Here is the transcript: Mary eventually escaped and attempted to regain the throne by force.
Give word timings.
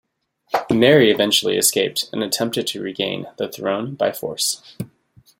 Mary 0.71 1.11
eventually 1.11 1.57
escaped 1.59 2.09
and 2.11 2.23
attempted 2.23 2.65
to 2.65 2.81
regain 2.81 3.27
the 3.37 3.47
throne 3.47 3.93
by 3.93 4.11
force. 4.11 4.75